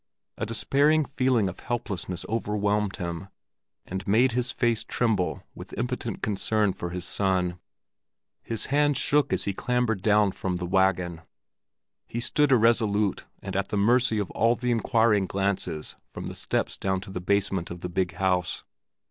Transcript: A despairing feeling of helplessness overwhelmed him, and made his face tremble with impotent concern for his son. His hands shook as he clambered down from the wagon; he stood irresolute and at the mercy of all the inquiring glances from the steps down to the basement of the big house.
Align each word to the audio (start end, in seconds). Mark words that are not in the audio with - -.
A 0.35 0.47
despairing 0.47 1.05
feeling 1.05 1.47
of 1.47 1.59
helplessness 1.59 2.25
overwhelmed 2.27 2.95
him, 2.97 3.27
and 3.85 4.07
made 4.07 4.31
his 4.31 4.51
face 4.51 4.83
tremble 4.83 5.43
with 5.53 5.77
impotent 5.77 6.23
concern 6.23 6.73
for 6.73 6.89
his 6.89 7.05
son. 7.05 7.59
His 8.41 8.65
hands 8.73 8.97
shook 8.97 9.31
as 9.31 9.43
he 9.43 9.53
clambered 9.53 10.01
down 10.01 10.31
from 10.31 10.55
the 10.55 10.65
wagon; 10.65 11.21
he 12.07 12.19
stood 12.19 12.51
irresolute 12.51 13.25
and 13.43 13.55
at 13.55 13.67
the 13.67 13.77
mercy 13.77 14.17
of 14.17 14.31
all 14.31 14.55
the 14.55 14.71
inquiring 14.71 15.27
glances 15.27 15.97
from 16.11 16.25
the 16.25 16.33
steps 16.33 16.79
down 16.79 16.99
to 17.01 17.11
the 17.11 17.21
basement 17.21 17.69
of 17.69 17.81
the 17.81 17.87
big 17.89 18.13
house. 18.15 18.63